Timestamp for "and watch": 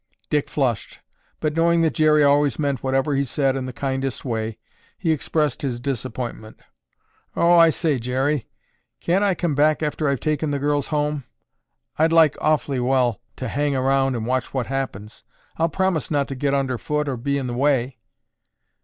14.15-14.55